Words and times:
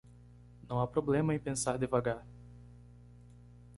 Não 0.67 0.79
há 0.81 0.87
problema 0.87 1.31
em 1.35 1.39
pensar 1.39 1.77
devagar 1.77 2.25